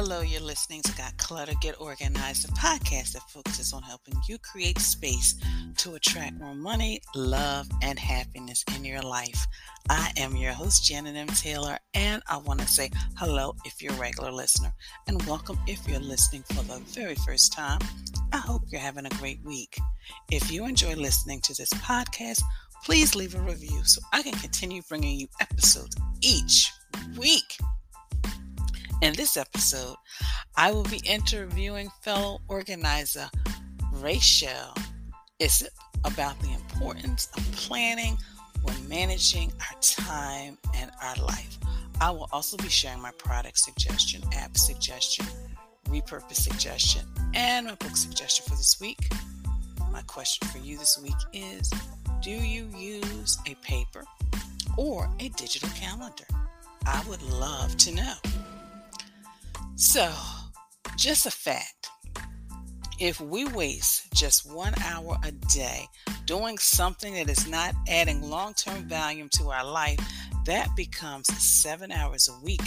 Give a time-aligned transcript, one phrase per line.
[0.00, 4.38] Hello, you're listening to Got Clutter, Get Organized, a podcast that focuses on helping you
[4.38, 5.34] create space
[5.78, 9.44] to attract more money, love, and happiness in your life.
[9.90, 11.26] I am your host, Janet M.
[11.26, 14.72] Taylor, and I want to say hello if you're a regular listener,
[15.08, 17.80] and welcome if you're listening for the very first time.
[18.32, 19.80] I hope you're having a great week.
[20.30, 22.40] If you enjoy listening to this podcast,
[22.84, 26.70] please leave a review so I can continue bringing you episodes each
[27.18, 27.58] week.
[29.00, 29.94] In this episode,
[30.56, 33.30] I will be interviewing fellow organizer
[33.94, 34.76] Rashelle
[35.40, 35.68] Isip
[36.02, 38.18] about the importance of planning
[38.62, 41.58] when managing our time and our life.
[42.00, 45.26] I will also be sharing my product suggestion, app suggestion,
[45.86, 47.02] repurpose suggestion,
[47.34, 49.12] and my book suggestion for this week.
[49.92, 51.72] My question for you this week is
[52.20, 54.02] Do you use a paper
[54.76, 56.24] or a digital calendar?
[56.84, 58.14] I would love to know.
[59.80, 60.12] So,
[60.96, 61.88] just a fact
[62.98, 65.86] if we waste just one hour a day
[66.24, 70.00] doing something that is not adding long term value to our life,
[70.46, 72.60] that becomes seven hours a week,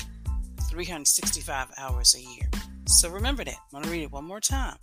[0.69, 2.49] 365 hours a year.
[2.87, 3.55] So remember that.
[3.55, 4.77] I'm going to read it one more time.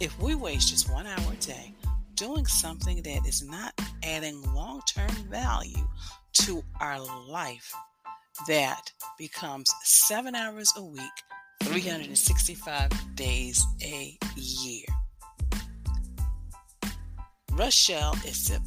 [0.00, 1.74] If we waste just one hour a day
[2.14, 5.86] doing something that is not adding long term value
[6.44, 6.98] to our
[7.28, 7.74] life,
[8.48, 11.02] that becomes seven hours a week,
[11.64, 14.84] 365 days a year.
[17.52, 18.60] Rashelle Isip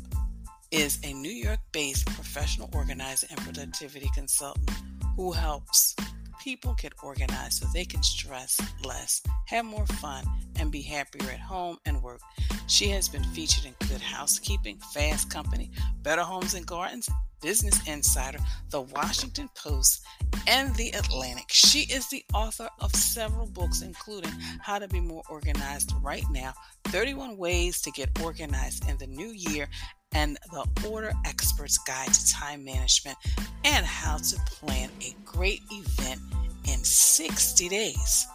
[0.72, 4.72] is a New York based professional organizer and productivity consultant
[5.16, 5.96] who helps
[6.42, 10.24] people get organized so they can stress less, have more fun,
[10.58, 12.22] and be happier at home and work.
[12.68, 17.10] She has been featured in Good Housekeeping, Fast Company, Better Homes and Gardens,
[17.42, 20.06] Business Insider, The Washington Post,
[20.48, 21.46] and The Atlantic.
[21.50, 24.32] She is the author of several books, including
[24.62, 26.54] How to Be More Organized Right Now,
[26.86, 29.68] 31 Ways to Get Organized in the New Year,
[30.14, 33.18] and The Order Expert's Guide to Time Management,
[33.64, 36.22] and How to Plan a Great Event
[36.66, 38.28] in 60 Days.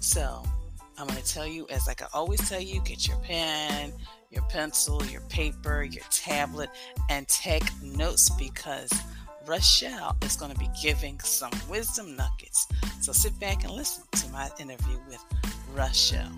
[0.00, 0.42] So,
[0.98, 3.92] I'm going to tell you, as like I always tell you, get your pen,
[4.30, 6.70] your pencil, your paper, your tablet,
[7.10, 8.90] and take notes because
[9.46, 12.66] Rashelle is going to be giving some wisdom nuggets.
[13.00, 15.24] So sit back and listen to my interview with
[15.74, 16.32] Rashelle.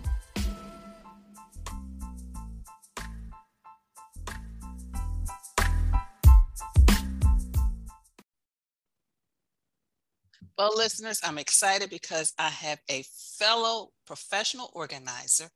[10.56, 13.04] Well, listeners, I'm excited because I have a
[13.38, 15.49] fellow professional organizer,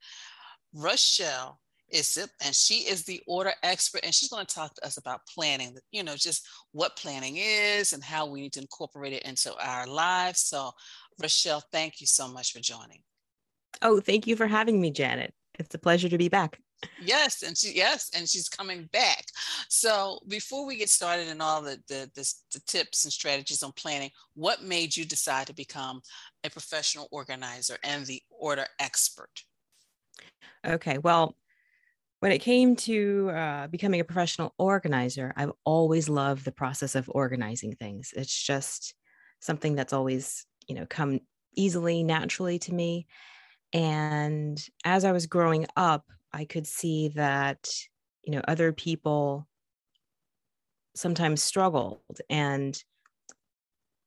[0.76, 1.56] Rashelle
[1.94, 5.26] Isip, and she is the order expert, and she's going to talk to us about
[5.26, 9.54] planning, you know, just what planning is and how we need to incorporate it into
[9.60, 10.40] our lives.
[10.40, 10.72] So,
[11.20, 13.02] Rashelle, thank you so much for joining.
[13.82, 15.34] Oh, thank you for having me, Janet.
[15.58, 16.60] It's a pleasure to be back.
[17.00, 19.26] Yes, and she yes, and she's coming back.
[19.68, 23.72] So before we get started in all the, the the, the tips and strategies on
[23.72, 26.02] planning, what made you decide to become
[26.44, 29.42] a professional organizer and the order expert?
[30.64, 31.36] Okay, well,
[32.20, 37.10] when it came to uh, becoming a professional organizer, I've always loved the process of
[37.12, 38.12] organizing things.
[38.14, 38.94] It's just
[39.40, 41.20] something that's always you know come
[41.56, 43.06] easily, naturally to me.
[43.72, 47.68] And as I was growing up, I could see that,
[48.22, 49.46] you know, other people
[50.94, 52.00] sometimes struggled.
[52.28, 52.82] And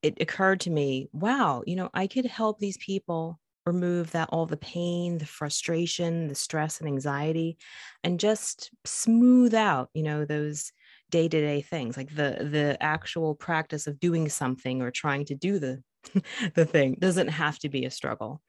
[0.02, 4.46] it occurred to me, wow, you know, I could help these people remove that all
[4.46, 7.58] the pain, the frustration, the stress and anxiety,
[8.04, 10.72] and just smooth out, you know, those
[11.12, 15.82] day-to-day things like the the actual practice of doing something or trying to do the
[16.56, 18.42] the thing doesn't have to be a struggle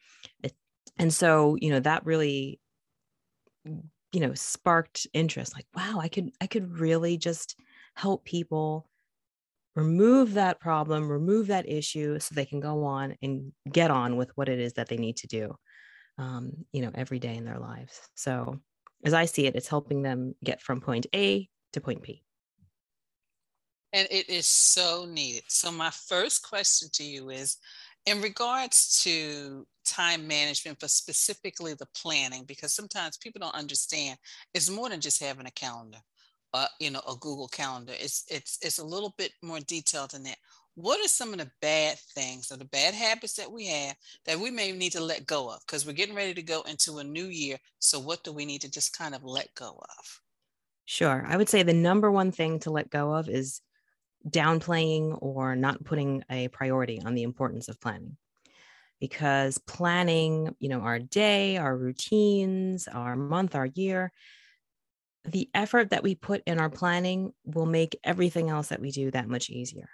[0.98, 2.58] and so you know that really
[4.12, 7.56] you know sparked interest like wow i could i could really just
[7.94, 8.88] help people
[9.74, 14.30] remove that problem remove that issue so they can go on and get on with
[14.34, 15.54] what it is that they need to do
[16.18, 18.00] um, you know every day in their lives.
[18.14, 18.60] So
[19.04, 22.22] as i see it it's helping them get from point a to point b.
[23.92, 25.44] And it is so needed.
[25.48, 27.58] So my first question to you is
[28.04, 34.18] in regards to time management, but specifically the planning, because sometimes people don't understand
[34.52, 35.98] it's more than just having a calendar,
[36.52, 37.92] uh, you know, a Google calendar.
[37.96, 40.38] It's it's it's a little bit more detailed than that.
[40.74, 43.96] What are some of the bad things or the bad habits that we have
[44.26, 45.60] that we may need to let go of?
[45.60, 47.56] Because we're getting ready to go into a new year.
[47.78, 50.20] So what do we need to just kind of let go of?
[50.84, 51.24] Sure.
[51.26, 53.62] I would say the number one thing to let go of is
[54.28, 58.16] downplaying or not putting a priority on the importance of planning.
[59.00, 64.12] Because planning, you know, our day, our routines, our month, our year,
[65.24, 69.10] the effort that we put in our planning will make everything else that we do
[69.10, 69.88] that much easier.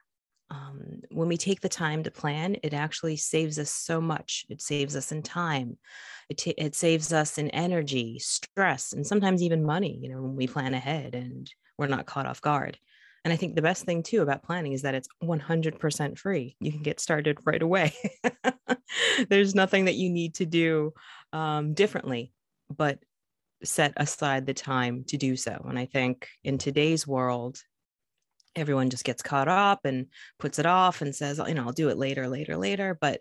[0.50, 4.44] Um, when we take the time to plan, it actually saves us so much.
[4.50, 5.78] It saves us in time.
[6.28, 10.36] It, t- it saves us in energy, stress, and sometimes even money, you know, when
[10.36, 12.78] we plan ahead and we're not caught off guard.
[13.24, 16.56] And I think the best thing too about planning is that it's 100% free.
[16.60, 17.94] You can get started right away.
[19.28, 20.92] There's nothing that you need to do
[21.32, 22.32] um, differently,
[22.68, 22.98] but
[23.62, 25.64] set aside the time to do so.
[25.68, 27.58] And I think in today's world,
[28.56, 30.06] everyone just gets caught up and
[30.38, 32.98] puts it off and says, you know, I'll do it later, later, later.
[33.00, 33.20] But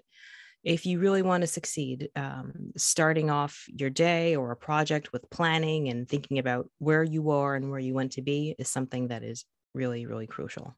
[0.64, 5.30] if you really want to succeed, um, starting off your day or a project with
[5.30, 9.08] planning and thinking about where you are and where you want to be is something
[9.08, 10.76] that is really, really crucial.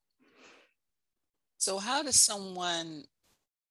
[1.58, 3.04] So, how does someone,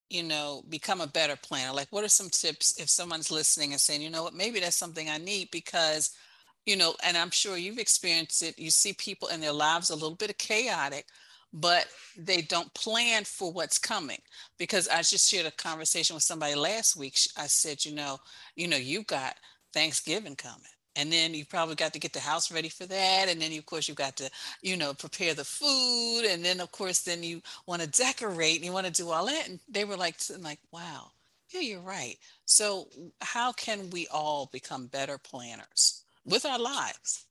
[0.09, 1.75] you know, become a better planner?
[1.75, 4.77] Like, what are some tips if someone's listening and saying, you know what, maybe that's
[4.77, 6.17] something I need because,
[6.65, 8.59] you know, and I'm sure you've experienced it.
[8.59, 11.07] You see people in their lives a little bit of chaotic,
[11.53, 11.87] but
[12.17, 14.19] they don't plan for what's coming
[14.59, 18.19] because i just shared a conversation with somebody last week i said you know
[18.57, 19.37] you know you got
[19.73, 20.63] thanksgiving coming
[20.97, 23.67] and then you probably got to get the house ready for that and then of
[23.67, 24.31] course you got to
[24.63, 28.65] you know prepare the food and then of course then you want to decorate and
[28.65, 31.11] you want to do all that and they were like like wow
[31.53, 32.17] yeah you're right.
[32.45, 32.89] So
[33.21, 37.27] how can we all become better planners with our lives?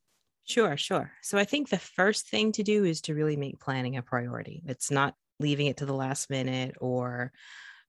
[0.46, 1.12] Sure sure.
[1.22, 4.64] So i think the first thing to do is to really make planning a priority.
[4.66, 7.32] It's not leaving it to the last minute or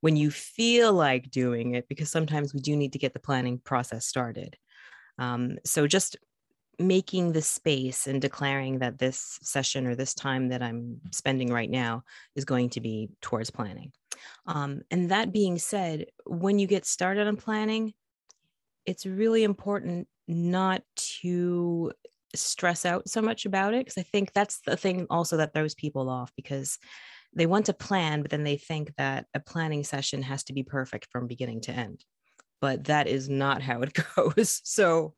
[0.00, 3.58] when you feel like doing it because sometimes we do need to get the planning
[3.58, 4.56] process started
[5.18, 6.16] um, so just
[6.78, 11.70] making the space and declaring that this session or this time that I'm spending right
[11.70, 12.02] now
[12.34, 13.92] is going to be towards planning.
[14.46, 17.92] Um, and that being said, when you get started on planning,
[18.86, 20.82] it's really important not
[21.20, 21.92] to
[22.34, 25.74] stress out so much about it because I think that's the thing also that throws
[25.74, 26.78] people off because
[27.34, 30.62] they want to plan, but then they think that a planning session has to be
[30.62, 32.04] perfect from beginning to end
[32.62, 34.62] but that is not how it goes.
[34.64, 35.14] So,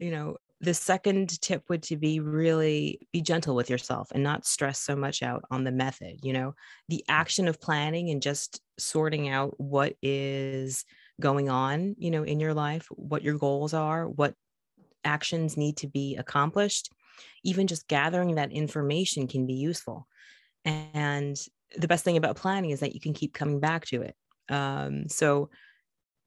[0.00, 4.46] you know, the second tip would to be really be gentle with yourself and not
[4.46, 6.54] stress so much out on the method, you know,
[6.88, 10.84] the action of planning and just sorting out what is
[11.20, 14.34] going on, you know, in your life, what your goals are, what
[15.04, 16.90] actions need to be accomplished.
[17.44, 20.06] Even just gathering that information can be useful.
[20.64, 21.38] And
[21.76, 24.14] the best thing about planning is that you can keep coming back to it.
[24.48, 25.50] Um, so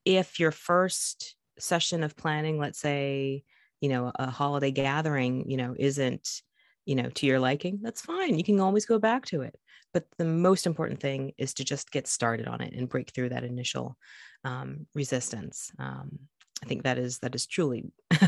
[0.05, 3.43] if your first session of planning, let's say,
[3.81, 6.41] you know, a holiday gathering, you know, isn't,
[6.85, 8.37] you know, to your liking, that's fine.
[8.37, 9.55] You can always go back to it.
[9.93, 13.29] But the most important thing is to just get started on it and break through
[13.29, 13.97] that initial
[14.43, 15.71] um, resistance.
[15.77, 16.19] Um,
[16.63, 17.91] I think that is that is truly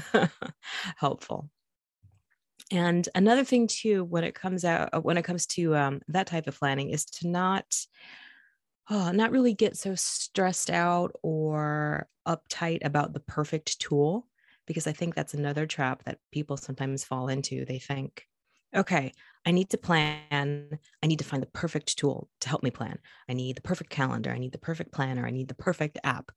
[0.97, 1.49] helpful.
[2.71, 6.47] And another thing too, when it comes out when it comes to um, that type
[6.47, 7.65] of planning, is to not
[8.89, 14.27] oh, not really get so stressed out or uptight about the perfect tool
[14.67, 17.65] because I think that's another trap that people sometimes fall into.
[17.65, 18.25] They think,
[18.75, 19.13] okay,
[19.45, 20.79] I need to plan.
[21.03, 22.97] I need to find the perfect tool to help me plan.
[23.29, 24.31] I need the perfect calendar.
[24.31, 25.25] I need the perfect planner.
[25.25, 26.31] I need the perfect app.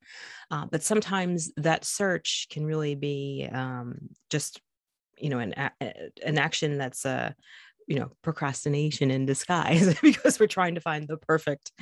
[0.51, 4.61] Uh, but sometimes that search can really be um, just,
[5.17, 7.33] you know, an an action that's uh,
[7.89, 11.73] you know procrastination in disguise because we're trying to find the perfect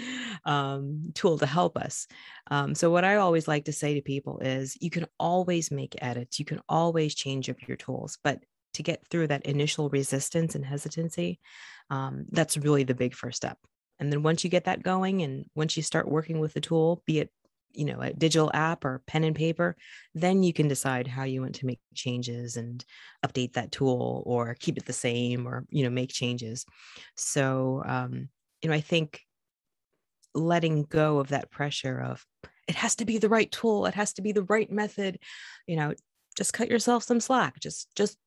[0.47, 2.07] um, tool to help us.
[2.51, 5.97] Um, so what i always like to say to people is you can always make
[6.01, 8.41] edits you can always change up your tools but
[8.75, 11.41] to get through that initial resistance and hesitancy
[11.91, 13.59] um, that's really the big first step.
[13.99, 17.03] And then once you get that going and once you start working with the tool
[17.07, 17.31] be it
[17.77, 19.77] you know a digital app or pen and paper
[20.15, 22.85] then you can decide how you want to make changes and
[23.25, 26.65] update that tool or keep it the same or you know make changes.
[27.17, 28.29] So um,
[28.63, 29.21] you know i think
[30.35, 32.25] letting go of that pressure of
[32.69, 33.87] it has to be the right tool.
[33.87, 35.19] It has to be the right method.
[35.67, 35.95] You know
[36.37, 37.59] just cut yourself some slack.
[37.61, 38.19] Just just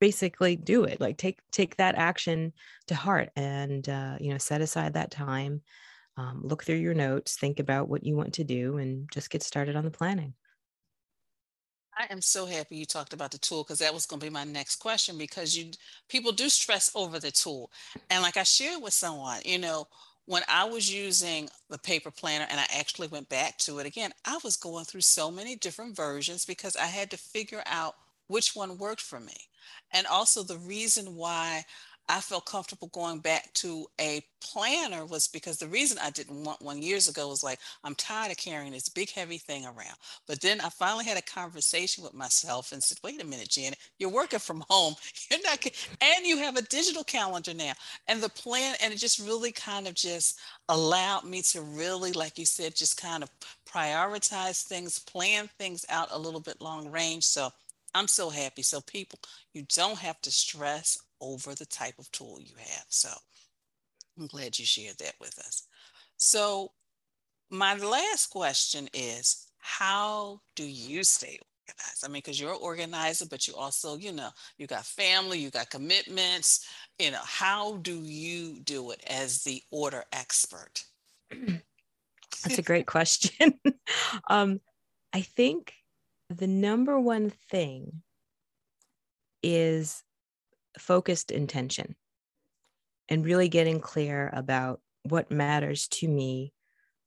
[0.00, 1.00] basically do it.
[1.00, 2.52] Like take take that action
[2.88, 5.62] to heart and uh, you know set aside that time
[6.18, 9.42] um, look through your notes, think about what you want to do, and just get
[9.42, 10.34] started on the planning.
[11.96, 14.30] I am so happy you talked about the tool because that was going to be
[14.30, 15.70] my next question because you
[16.08, 17.70] people do stress over the tool.
[18.10, 19.86] And like I shared with someone, you know,
[20.26, 24.12] when I was using the paper planner and I actually went back to it again,
[24.24, 27.94] I was going through so many different versions because I had to figure out
[28.26, 29.36] which one worked for me.
[29.92, 31.64] And also the reason why
[32.08, 36.62] I felt comfortable going back to a planner was because the reason I didn't want
[36.62, 39.96] one years ago was like, I'm tired of carrying this big, heavy thing around.
[40.26, 43.78] But then I finally had a conversation with myself and said, wait a minute, Janet,
[43.98, 44.94] you're working from home.
[45.30, 45.64] You're not,
[46.00, 47.72] and you have a digital calendar now.
[48.06, 50.38] And the plan, and it just really kind of just
[50.68, 53.30] allowed me to really, like you said, just kind of
[53.70, 57.24] prioritize things, plan things out a little bit long range.
[57.24, 57.50] So
[57.94, 58.62] I'm so happy.
[58.62, 59.18] So people,
[59.52, 62.86] you don't have to stress over the type of tool you have.
[62.88, 63.10] So
[64.18, 65.66] I'm glad you shared that with us.
[66.16, 66.72] So
[67.50, 72.04] my last question is how do you stay organized?
[72.04, 75.50] I mean, because you're an organizer, but you also, you know, you got family, you
[75.50, 76.66] got commitments.
[76.98, 80.84] You know, how do you do it as the order expert?
[81.30, 83.58] That's a great question.
[84.28, 84.60] um,
[85.12, 85.74] I think
[86.30, 88.02] the number one thing
[89.42, 90.02] is
[90.78, 91.96] focused intention
[93.08, 96.52] and really getting clear about what matters to me,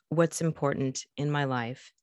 [0.10, 1.94] what's important in my life,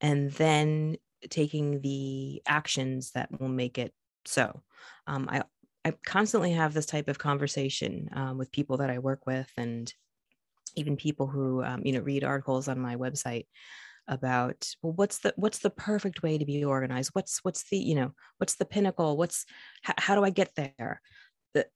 [0.00, 0.96] and then
[1.30, 3.92] taking the actions that will make it
[4.24, 4.62] so.
[5.06, 5.42] Um, I
[5.84, 9.92] I constantly have this type of conversation um, with people that I work with, and
[10.76, 13.46] even people who um, you know read articles on my website
[14.08, 17.10] about well what's the what's the perfect way to be organized?
[17.12, 19.16] What's what's the you know what's the pinnacle?
[19.16, 19.44] What's
[19.82, 21.00] how, how do i get there?
[21.54, 21.66] The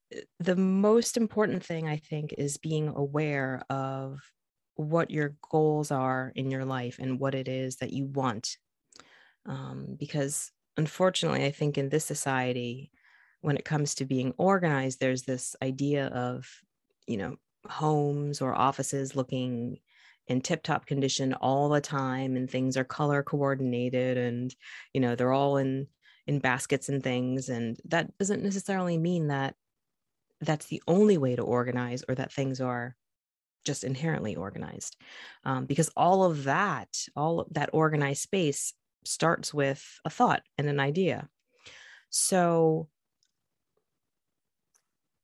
[0.40, 4.20] the most important thing i think is being aware of
[4.76, 8.56] what your goals are in your life and what it is that you want.
[9.46, 12.90] Um, because unfortunately i think in this society
[13.40, 16.48] when it comes to being organized there's this idea of
[17.06, 17.36] you know
[17.68, 19.78] homes or offices looking
[20.32, 24.54] in tip top condition all the time and things are color coordinated and
[24.92, 25.86] you know they're all in
[26.26, 29.54] in baskets and things and that doesn't necessarily mean that
[30.40, 32.96] that's the only way to organize or that things are
[33.64, 34.96] just inherently organized.
[35.44, 38.72] Um, because all of that all of that organized space
[39.04, 41.28] starts with a thought and an idea.
[42.10, 42.88] So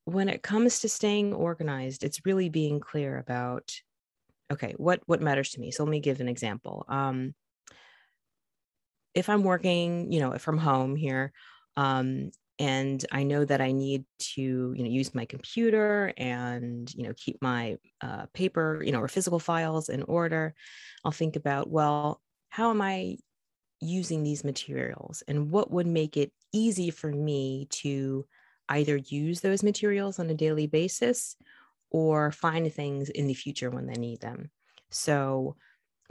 [0.04, 3.74] when it comes to staying organized it's really being clear about
[4.52, 5.70] okay what what matters to me?
[5.70, 6.84] So let me give an example.
[6.88, 7.34] Um
[9.14, 11.32] if i'm working you know from home here
[11.78, 17.04] um and i know that i need to you know use my computer and you
[17.04, 20.54] know keep my uh, paper you know or physical files in order
[21.04, 23.16] i'll think about well how am i
[23.80, 25.22] using these materials?
[25.28, 28.26] And what would make it easy for me to
[28.68, 31.36] either use those materials on a daily basis
[31.90, 34.50] or find things in the future when they need them.
[34.90, 35.56] So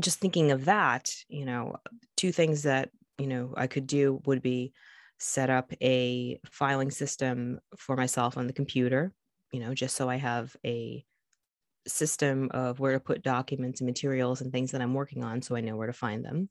[0.02, 1.78] just thinking of that, you know,
[2.16, 4.74] two things that, you know, I could do would be
[5.20, 9.14] set up a filing system for myself on the computer,
[9.52, 11.04] you know, just so I have a
[11.88, 15.56] system of where to put documents and materials and things that I'm working on so
[15.56, 16.50] I know where to find them.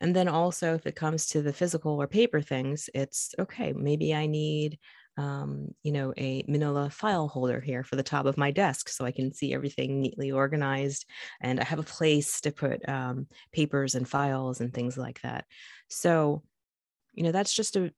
[0.00, 4.14] And then also, if it comes to the physical or paper things, it's okay, maybe
[4.14, 4.78] I need
[5.16, 9.04] um, you know, a manila file holder here for the top of my desk so
[9.04, 11.06] I can see everything neatly organized.
[11.40, 15.46] And I have a place to put um, papers and files and things like that.
[15.88, 16.42] So,
[17.14, 17.92] you know, that's just a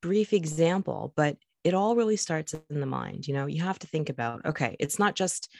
[0.00, 3.26] brief example, but it all really starts in the mind.
[3.26, 5.52] You know, you have to think about okay, it's not just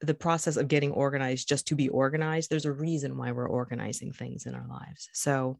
[0.00, 2.50] the process of getting organized just to be organized.
[2.50, 5.08] There's a reason why we're organizing things in our lives.
[5.12, 5.58] So,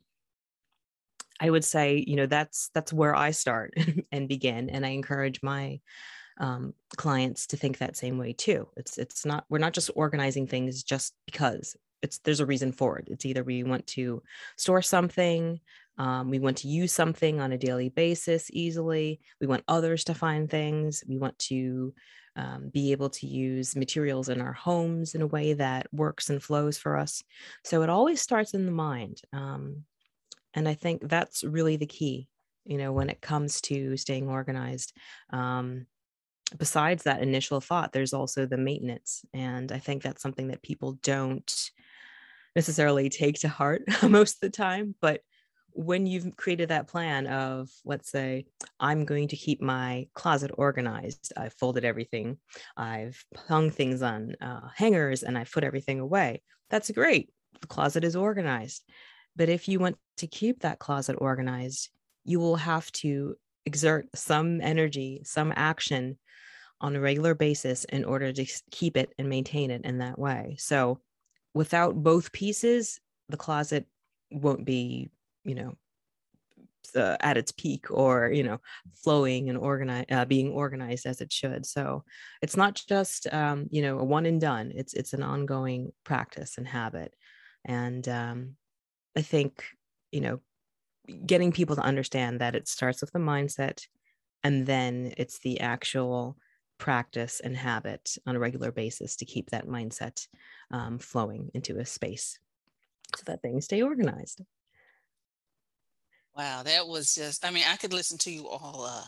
[1.42, 3.74] I would say, you know, that's that's where I start
[4.12, 5.80] and begin, and I encourage my
[6.38, 8.68] um, clients to think that same way too.
[8.76, 12.98] It's it's not we're not just organizing things just because it's there's a reason for
[12.98, 13.08] it.
[13.10, 14.22] It's either we want to
[14.56, 15.60] store something,
[15.98, 19.20] um, we want to use something on a daily basis easily.
[19.40, 21.02] We want others to find things.
[21.08, 21.92] We want to
[22.36, 26.42] um, be able to use materials in our homes in a way that works and
[26.42, 27.22] flows for us.
[27.64, 29.20] So it always starts in the mind.
[29.32, 29.84] Um,
[30.54, 32.28] and i think that's really the key
[32.64, 34.92] you know when it comes to staying organized.
[35.30, 35.86] Um,
[36.58, 39.24] besides that initial thought there's also the maintenance.
[39.32, 41.70] And i think that's something that people don't
[42.54, 44.94] necessarily take to heart most of the time.
[45.00, 45.22] But
[45.74, 48.44] when you've created that plan of let's say
[48.78, 52.36] i'm going to keep my closet organized i've folded everything
[52.76, 56.42] i've hung things on uh, hangers and i've put everything away
[56.72, 57.30] that's great.
[57.60, 58.82] The closet is organized
[59.36, 61.90] but if you want to keep that closet organized,
[62.24, 63.36] you will have to
[63.66, 66.18] exert some energy, some action
[66.80, 70.56] on a regular basis in order to keep it and maintain it in that way.
[70.58, 71.00] So
[71.54, 73.86] without both pieces, the closet
[74.30, 75.10] won't be,
[75.44, 75.74] you know,
[76.96, 78.58] uh, at its peak or you know
[79.02, 81.64] flowing and organize uh, being organized as it should.
[81.64, 82.04] So
[82.42, 84.72] it's not just um, you know a one and done.
[84.74, 87.14] It's it's an ongoing practice and habit.
[87.64, 88.56] And um,
[89.16, 89.64] i think
[90.10, 90.40] you know
[91.26, 93.86] getting people to understand that it starts with the mindset
[94.44, 96.36] and then it's the actual
[96.78, 100.26] practice and habit on a regular basis to keep that mindset
[100.72, 102.40] um, flowing into a space
[103.16, 104.42] so that things stay organized.
[106.36, 109.04] Wow, that was just, I mean, I could listen to you all uh,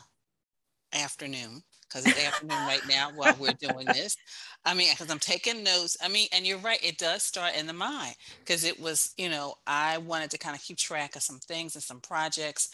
[0.93, 1.63] afternoon
[1.95, 4.17] because it's afternoon right now while we're doing this.
[4.65, 5.97] I mean, because I'm taking notes.
[6.03, 9.29] I mean, and you're right, it does start in the mind because it was, you
[9.29, 12.71] know, I wanted to kind of keep track of some things and some projects.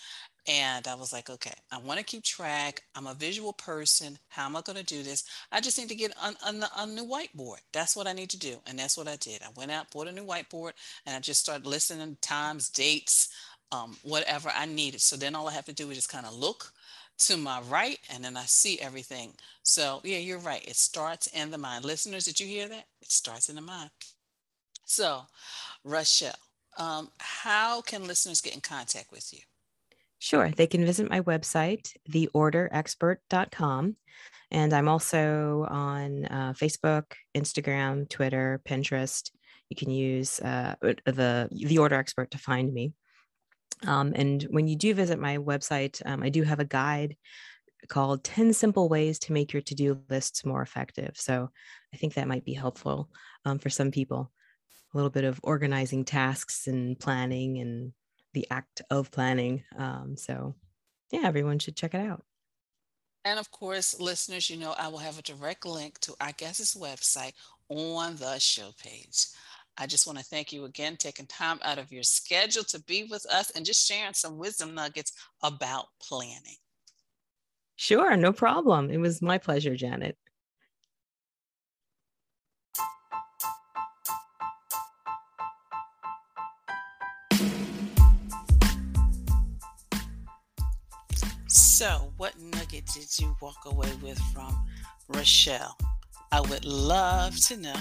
[0.48, 2.82] And I was like, okay, I want to keep track.
[2.94, 4.18] I'm a visual person.
[4.28, 5.24] How am I going to do this?
[5.52, 7.58] I just need to get on, on, the, on new whiteboard.
[7.72, 8.56] That's what I need to do.
[8.66, 9.42] And that's what I did.
[9.42, 10.72] I went out, bought a new whiteboard,
[11.04, 13.28] and I just started listening times, dates,
[13.70, 15.02] um, whatever I needed.
[15.02, 16.72] So then all I have to do is just kind of look
[17.20, 19.32] to my right and then I see everything.
[19.62, 20.66] So yeah, you're right.
[20.66, 21.84] It starts in the mind.
[21.84, 22.86] Listeners, did you hear that?
[23.02, 23.90] It starts in the mind.
[24.84, 25.22] So,
[25.86, 26.34] Rashelle,
[26.76, 29.40] um, how can listeners get in contact with you?
[30.18, 30.50] Sure.
[30.50, 33.96] They can visit my website, theorderexpert.com.
[34.50, 37.04] And I'm also on uh, Facebook,
[37.36, 39.30] Instagram, Twitter, Pinterest.
[39.68, 42.92] You can use uh, the the Order Expert to find me.
[43.86, 47.16] Um, and when you do visit my website, um, I do have a guide
[47.88, 51.12] called 10 Simple Ways to Make Your To Do Lists More Effective.
[51.14, 51.50] So
[51.92, 53.10] I think that might be helpful
[53.44, 54.30] um, for some people.
[54.92, 57.92] A little bit of organizing tasks and planning and
[58.34, 59.64] the act of planning.
[59.76, 60.56] Um, so,
[61.10, 62.22] yeah, everyone should check it out.
[63.24, 66.74] And of course, listeners, you know, I will have a direct link to our guest's
[66.74, 67.32] website
[67.68, 69.26] on the show page.
[69.78, 73.04] I just want to thank you again, taking time out of your schedule to be
[73.04, 75.12] with us and just sharing some wisdom nuggets
[75.42, 76.56] about planning.
[77.76, 78.90] Sure, no problem.
[78.90, 80.18] It was my pleasure, Janet.
[91.48, 94.54] So, what nugget did you walk away with from
[95.10, 95.72] Rashelle?
[96.32, 97.74] I would love to know.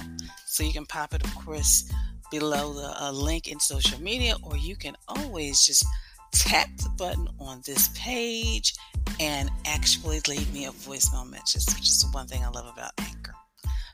[0.46, 1.92] So you can pop it, of course,
[2.32, 5.86] below the uh, link in social media, or you can always just
[6.32, 8.74] tap the button on this page
[9.20, 13.34] and actually leave me a voicemail message, which is one thing I love about Anchor.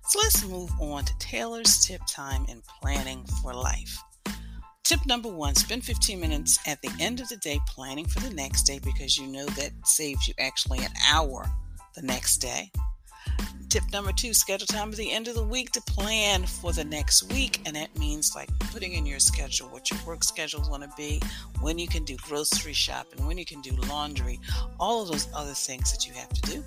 [0.07, 4.01] So let's move on to Taylor's tip time in planning for life.
[4.83, 8.33] Tip number one spend 15 minutes at the end of the day planning for the
[8.33, 11.49] next day because you know that saves you actually an hour
[11.95, 12.71] the next day.
[13.69, 16.85] Tip number two schedule time at the end of the week to plan for the
[16.85, 17.61] next week.
[17.65, 20.91] And that means like putting in your schedule what your work schedule is going to
[20.95, 21.21] be,
[21.59, 24.39] when you can do grocery shopping, when you can do laundry,
[24.79, 26.63] all of those other things that you have to do.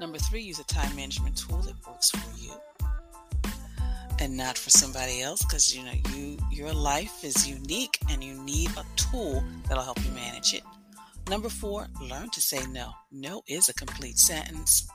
[0.00, 2.52] Number three, use a time management tool that works for you
[4.20, 8.34] and not for somebody else because you know you your life is unique and you
[8.42, 10.62] need a tool that'll help you manage it
[11.28, 14.88] number four learn to say no no is a complete sentence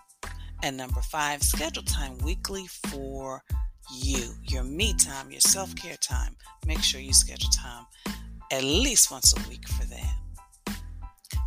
[0.63, 3.43] and number five, schedule time weekly for
[3.91, 6.35] you, your me time, your self care time.
[6.65, 7.85] Make sure you schedule time
[8.51, 10.15] at least once a week for that.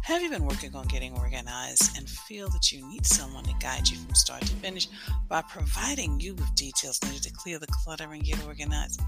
[0.04, 3.88] Have you been working on getting organized and feel that you need someone to guide
[3.88, 4.88] you from start to finish
[5.28, 9.00] by providing you with details needed to clear the clutter and get organized?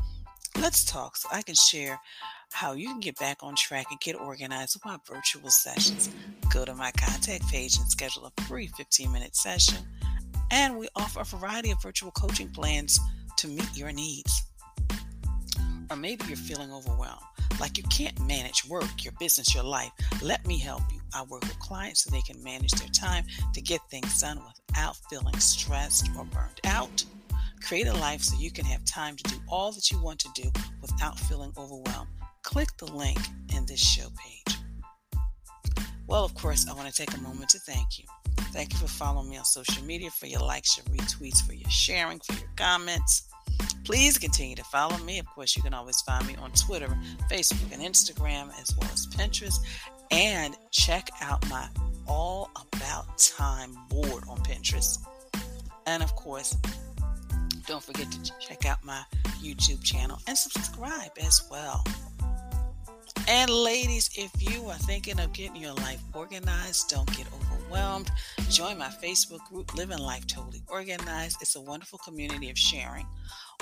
[0.61, 2.01] Let's talk so I can share
[2.53, 6.11] how you can get back on track and get organized with my virtual sessions.
[6.53, 9.79] Go to my contact page and schedule a free 15 minute session.
[10.51, 12.99] And we offer a variety of virtual coaching plans
[13.39, 14.45] to meet your needs.
[15.91, 17.21] Or maybe you're feeling overwhelmed,
[17.61, 19.91] like you can't manage work, your business, your life.
[20.23, 21.01] Let me help you.
[21.15, 24.97] I work with clients so they can manage their time to get things done without
[25.11, 27.05] feeling stressed or burned out.
[27.67, 30.29] Create a life so you can have time to do all that you want to
[30.35, 30.51] do
[30.83, 32.11] without feeling overwhelmed.
[32.43, 33.19] Click the link
[33.57, 34.59] in this show page.
[36.07, 38.05] Well, of course, I want to take a moment to thank you.
[38.53, 41.71] Thank you for following me on social media, for your likes, your retweets, for your
[41.71, 43.29] sharing, for your comments.
[43.85, 45.19] Please continue to follow me.
[45.19, 46.95] Of course, you can always find me on Twitter,
[47.31, 49.57] Facebook, and Instagram, as well as Pinterest.
[50.11, 51.67] And check out my
[52.07, 54.99] All About Time board on Pinterest.
[55.87, 56.57] And of course,
[57.67, 59.03] don't forget to check out my
[59.43, 61.85] YouTube channel and subscribe as well.
[63.27, 68.11] And ladies, if you are thinking of getting your life organized, don't get overwhelmed.
[68.51, 71.39] Join my Facebook group, Living Life Totally Organized.
[71.41, 73.07] It's a wonderful community of sharing.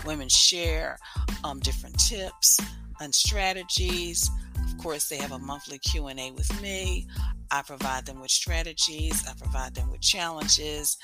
[0.05, 0.99] Women share
[1.45, 2.59] um, different tips
[3.01, 4.29] and strategies
[4.73, 7.07] Of course, they have a monthly Q&A with me.
[7.51, 10.97] I provide them with strategies, I provide them with challenges,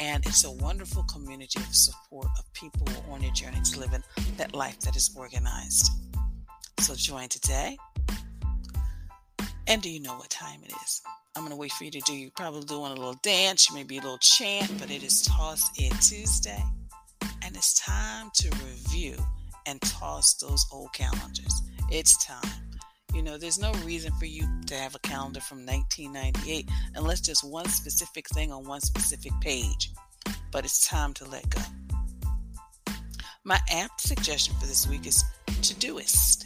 [0.00, 4.04] and it's a wonderful community of support of people on their journey to living
[4.36, 5.90] that life that is organized.
[6.80, 7.76] So join today.
[9.66, 11.02] And do you know what time it is?
[11.34, 12.14] I'm going to wait for you to do.
[12.14, 15.92] You're probably doing a little dance, maybe a little chant, but it is Toss It
[16.00, 16.62] Tuesday.
[17.42, 19.16] And it's time to review
[19.66, 21.62] and toss those old calendars.
[21.90, 22.65] It's time.
[23.16, 27.42] You know, there's no reason for you to have a calendar from 1998 unless there's
[27.42, 29.90] one specific thing on one specific page.
[30.52, 31.62] But it's time to let go.
[33.42, 36.44] My app suggestion for this week is Todoist.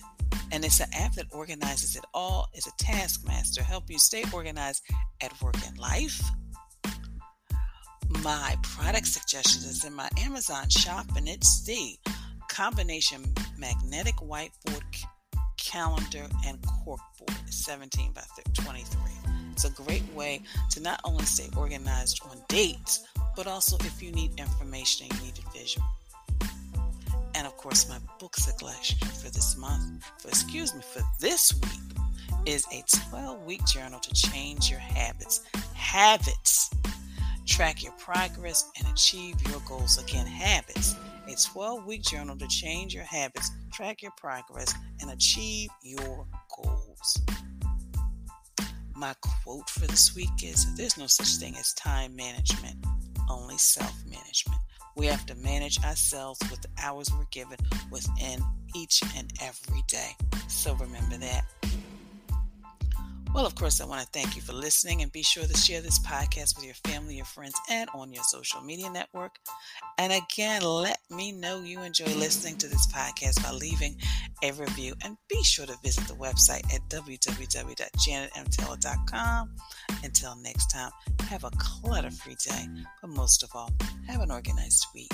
[0.52, 2.48] And it's an app that organizes it all.
[2.54, 4.84] It's a taskmaster, help you stay organized
[5.20, 6.22] at work and life.
[8.22, 11.98] My product suggestion is in my Amazon shop, and it's the
[12.48, 13.24] combination
[13.58, 14.82] magnetic whiteboard
[15.60, 18.22] calendar and corkboard 17 by
[18.54, 24.02] 23 it's a great way to not only stay organized on dates but also if
[24.02, 25.86] you need information and you need a visual.
[27.34, 32.46] And of course my book selection for this month for excuse me for this week
[32.46, 35.42] is a 12 week journal to change your habits
[35.74, 36.70] habits.
[37.46, 40.02] Track your progress and achieve your goals.
[40.02, 40.94] Again habits
[41.30, 47.22] a 12 week journal to change your habits, track your progress, and achieve your goals.
[48.96, 52.84] My quote for this week is There's no such thing as time management,
[53.28, 54.60] only self management.
[54.96, 57.58] We have to manage ourselves with the hours we're given
[57.90, 58.40] within
[58.74, 60.16] each and every day.
[60.48, 61.44] So remember that.
[63.32, 65.80] Well, of course, I want to thank you for listening and be sure to share
[65.80, 69.36] this podcast with your family, your friends, and on your social media network.
[69.98, 73.96] And again, let me know you enjoy listening to this podcast by leaving
[74.42, 74.94] a review.
[75.04, 79.56] And be sure to visit the website at www.janetmtaylor.com.
[80.02, 80.90] Until next time,
[81.28, 82.66] have a clutter free day,
[83.00, 83.70] but most of all,
[84.08, 85.12] have an organized week.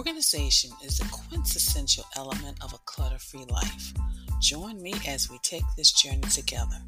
[0.00, 3.92] Organization is a quintessential element of a clutter free life.
[4.40, 6.78] Join me as we take this journey together.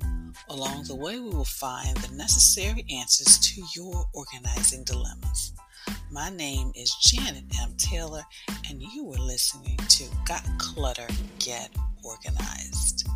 [0.48, 5.52] Along the way, we will find the necessary answers to your organizing dilemmas.
[6.10, 7.74] My name is Janet M.
[7.76, 8.22] Taylor,
[8.70, 11.68] and you are listening to Got Clutter, Get
[12.02, 13.06] Organized.